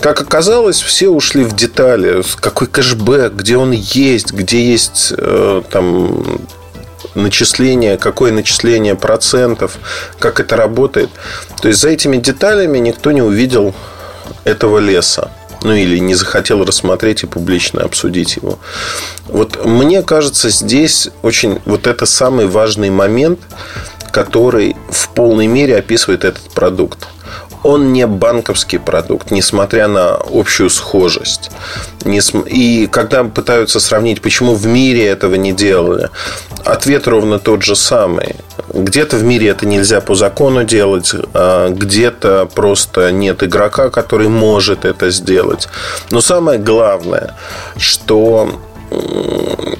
Как 0.00 0.20
оказалось, 0.20 0.80
все 0.80 1.08
ушли 1.08 1.44
в 1.44 1.54
детали. 1.54 2.22
Какой 2.40 2.66
кэшбэк, 2.66 3.32
где 3.32 3.56
он 3.56 3.72
есть, 3.72 4.32
где 4.32 4.64
есть 4.64 5.12
э, 5.16 5.62
там 5.70 6.24
начисление, 7.14 7.96
какое 7.96 8.32
начисление 8.32 8.94
процентов, 8.94 9.78
как 10.18 10.40
это 10.40 10.56
работает. 10.56 11.10
То 11.60 11.68
есть 11.68 11.80
за 11.80 11.88
этими 11.88 12.16
деталями 12.16 12.78
никто 12.78 13.12
не 13.12 13.22
увидел 13.22 13.74
этого 14.44 14.78
леса 14.78 15.30
ну 15.64 15.72
или 15.72 15.98
не 15.98 16.14
захотел 16.14 16.64
рассмотреть 16.64 17.22
и 17.22 17.26
публично 17.26 17.82
обсудить 17.82 18.36
его. 18.36 18.58
Вот 19.26 19.64
мне 19.64 20.02
кажется, 20.02 20.50
здесь 20.50 21.08
очень 21.22 21.60
вот 21.64 21.86
это 21.86 22.06
самый 22.06 22.46
важный 22.46 22.90
момент, 22.90 23.40
который 24.12 24.76
в 24.90 25.08
полной 25.08 25.48
мере 25.48 25.76
описывает 25.76 26.24
этот 26.24 26.50
продукт 26.50 27.08
он 27.64 27.94
не 27.94 28.06
банковский 28.06 28.78
продукт, 28.78 29.30
несмотря 29.30 29.88
на 29.88 30.14
общую 30.14 30.68
схожесть. 30.68 31.50
И 32.04 32.88
когда 32.92 33.24
пытаются 33.24 33.80
сравнить, 33.80 34.20
почему 34.20 34.54
в 34.54 34.66
мире 34.66 35.06
этого 35.06 35.34
не 35.34 35.52
делали, 35.52 36.10
ответ 36.64 37.08
ровно 37.08 37.38
тот 37.38 37.62
же 37.62 37.74
самый. 37.74 38.36
Где-то 38.74 39.16
в 39.16 39.22
мире 39.22 39.48
это 39.48 39.66
нельзя 39.66 40.00
по 40.00 40.14
закону 40.14 40.64
делать, 40.64 41.12
а 41.32 41.70
где-то 41.70 42.48
просто 42.52 43.12
нет 43.12 43.42
игрока, 43.42 43.88
который 43.90 44.28
может 44.28 44.84
это 44.84 45.10
сделать. 45.10 45.68
Но 46.10 46.20
самое 46.20 46.58
главное, 46.58 47.34
что 47.76 48.60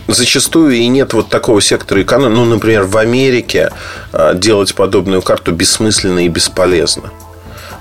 зачастую 0.07 0.75
и 0.75 0.87
нет 0.87 1.13
вот 1.13 1.29
такого 1.29 1.61
сектора 1.61 2.03
экономики. 2.03 2.37
Ну, 2.37 2.45
например, 2.45 2.85
в 2.85 2.97
Америке 2.97 3.71
а, 4.13 4.35
делать 4.35 4.75
подобную 4.75 5.23
карту 5.23 5.53
бессмысленно 5.53 6.25
и 6.25 6.29
бесполезно 6.29 7.11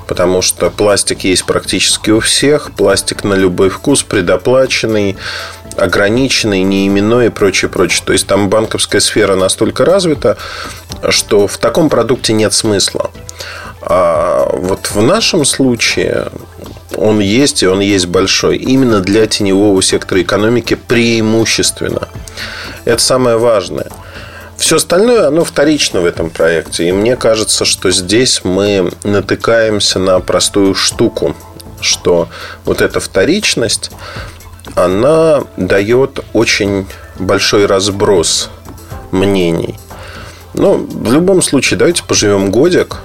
потому 0.07 0.41
что 0.41 0.69
пластик 0.69 1.23
есть 1.23 1.45
практически 1.45 2.11
у 2.11 2.19
всех, 2.19 2.71
пластик 2.71 3.23
на 3.23 3.33
любой 3.33 3.69
вкус, 3.69 4.03
предоплаченный, 4.03 5.17
ограниченный, 5.77 6.63
неименной 6.63 7.27
и 7.27 7.29
прочее, 7.29 7.69
прочее. 7.69 8.03
То 8.05 8.13
есть 8.13 8.27
там 8.27 8.49
банковская 8.49 8.99
сфера 8.99 9.35
настолько 9.35 9.85
развита, 9.85 10.37
что 11.09 11.47
в 11.47 11.57
таком 11.57 11.89
продукте 11.89 12.33
нет 12.33 12.53
смысла. 12.53 13.11
А 13.81 14.49
вот 14.53 14.91
в 14.91 15.01
нашем 15.01 15.45
случае 15.45 16.27
он 16.95 17.19
есть, 17.19 17.63
и 17.63 17.67
он 17.67 17.79
есть 17.79 18.05
большой. 18.05 18.57
Именно 18.57 18.99
для 18.99 19.25
теневого 19.25 19.81
сектора 19.81 20.21
экономики 20.21 20.75
преимущественно. 20.75 22.07
Это 22.85 23.01
самое 23.01 23.37
важное– 23.37 23.87
все 24.63 24.77
остальное, 24.77 25.27
оно 25.27 25.43
вторично 25.43 25.99
в 25.99 26.05
этом 26.05 26.29
проекте. 26.29 26.87
И 26.87 26.93
мне 26.93 27.17
кажется, 27.17 27.65
что 27.65 27.91
здесь 27.91 28.45
мы 28.45 28.93
натыкаемся 29.03 29.99
на 29.99 30.21
простую 30.21 30.73
штуку, 30.73 31.35
что 31.81 32.29
вот 32.63 32.81
эта 32.81 33.01
вторичность, 33.01 33.91
она 34.73 35.43
дает 35.57 36.21
очень 36.31 36.87
большой 37.19 37.65
разброс 37.65 38.49
мнений. 39.11 39.77
Но 40.53 40.75
в 40.75 41.11
любом 41.11 41.41
случае, 41.41 41.77
давайте 41.77 42.05
поживем 42.05 42.49
годик. 42.49 42.99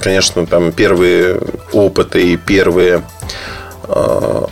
Конечно, 0.00 0.46
там 0.46 0.70
первые 0.70 1.40
опыты 1.72 2.34
и 2.34 2.36
первые 2.36 3.02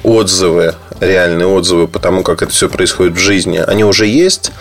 отзывы, 0.03 0.75
реальные 1.01 1.47
отзывы 1.47 1.89
по 1.89 1.99
тому, 1.99 2.23
как 2.23 2.43
это 2.43 2.53
все 2.53 2.69
происходит 2.69 3.15
в 3.15 3.19
жизни, 3.19 3.59
они 3.59 3.85
уже 3.85 4.07
есть. 4.07 4.53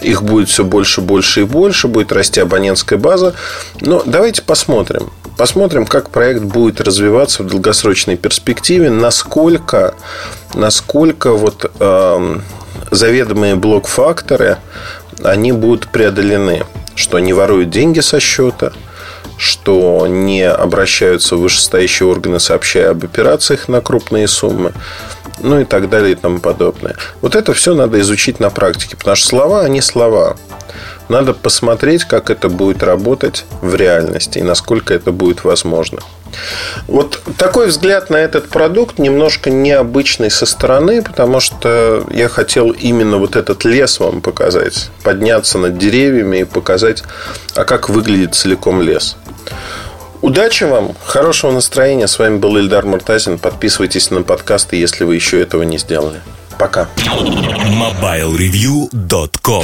Их 0.00 0.22
будет 0.22 0.48
все 0.48 0.64
больше, 0.64 1.00
больше 1.00 1.42
и 1.42 1.44
больше, 1.44 1.88
будет 1.88 2.12
расти 2.12 2.40
абонентская 2.40 2.98
база. 2.98 3.34
Но 3.80 4.02
давайте 4.04 4.42
посмотрим. 4.42 5.10
Посмотрим, 5.36 5.86
как 5.86 6.10
проект 6.10 6.42
будет 6.42 6.80
развиваться 6.80 7.42
в 7.42 7.46
долгосрочной 7.46 8.16
перспективе, 8.16 8.90
насколько, 8.90 9.94
насколько 10.54 11.32
вот 11.32 11.70
э, 11.78 12.36
заведомые 12.90 13.54
блок-факторы, 13.54 14.58
они 15.22 15.52
будут 15.52 15.88
преодолены. 15.88 16.64
Что 16.94 17.18
не 17.18 17.32
воруют 17.32 17.70
деньги 17.70 18.00
со 18.00 18.20
счета, 18.20 18.72
что 19.42 20.06
не 20.06 20.48
обращаются 20.48 21.36
в 21.36 21.40
вышестоящие 21.40 22.08
органы, 22.08 22.38
сообщая 22.38 22.90
об 22.90 23.04
операциях 23.04 23.68
на 23.68 23.80
крупные 23.80 24.28
суммы, 24.28 24.72
ну 25.40 25.60
и 25.60 25.64
так 25.64 25.90
далее 25.90 26.12
и 26.12 26.14
тому 26.14 26.38
подобное. 26.38 26.94
Вот 27.20 27.34
это 27.34 27.52
все 27.52 27.74
надо 27.74 28.00
изучить 28.00 28.38
на 28.38 28.50
практике, 28.50 28.96
потому 28.96 29.16
что 29.16 29.26
слова, 29.26 29.62
они 29.62 29.80
слова. 29.80 30.36
Надо 31.12 31.34
посмотреть, 31.34 32.04
как 32.04 32.30
это 32.30 32.48
будет 32.48 32.82
работать 32.82 33.44
в 33.60 33.74
реальности 33.74 34.38
и 34.38 34.42
насколько 34.42 34.94
это 34.94 35.12
будет 35.12 35.44
возможно. 35.44 35.98
Вот 36.88 37.20
такой 37.36 37.66
взгляд 37.66 38.08
на 38.08 38.16
этот 38.16 38.48
продукт 38.48 38.98
немножко 38.98 39.50
необычный 39.50 40.30
со 40.30 40.46
стороны, 40.46 41.02
потому 41.02 41.40
что 41.40 42.06
я 42.10 42.30
хотел 42.30 42.70
именно 42.70 43.18
вот 43.18 43.36
этот 43.36 43.66
лес 43.66 44.00
вам 44.00 44.22
показать, 44.22 44.88
подняться 45.02 45.58
над 45.58 45.76
деревьями 45.76 46.38
и 46.38 46.44
показать, 46.44 47.04
а 47.54 47.64
как 47.64 47.90
выглядит 47.90 48.34
целиком 48.34 48.80
лес. 48.80 49.18
Удачи 50.22 50.64
вам, 50.64 50.96
хорошего 51.04 51.50
настроения. 51.50 52.08
С 52.08 52.18
вами 52.18 52.38
был 52.38 52.56
Ильдар 52.56 52.86
Муртазин. 52.86 53.38
Подписывайтесь 53.38 54.10
на 54.10 54.22
подкасты, 54.22 54.76
если 54.76 55.04
вы 55.04 55.16
еще 55.16 55.42
этого 55.42 55.62
не 55.62 55.76
сделали. 55.76 56.22
Пока. 56.58 56.88
MobileReview.com 56.96 59.60